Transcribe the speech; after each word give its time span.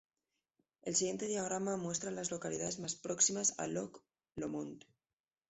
El 0.81 0.95
siguiente 0.95 1.27
diagrama 1.27 1.77
muestra 1.77 2.09
a 2.09 2.11
las 2.11 2.31
localidades 2.31 2.79
más 2.79 2.95
próximas 2.95 3.53
a 3.59 3.67
Loch 3.67 4.01
Lomond. 4.35 4.83